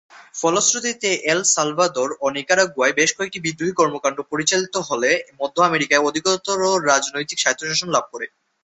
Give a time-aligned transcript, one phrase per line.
[0.35, 6.57] ফলশ্রুতিতে El Salvador ও নিকারাগুয়ায় বেশ কয়েকটি বিদ্রোহী কর্মকাণ্ড পরিচালিত হলে মধ্য আমেরিকায় অধিকতর
[6.89, 8.25] রাজনৈতিক স্বায়ত্তশাসন লাভ করে।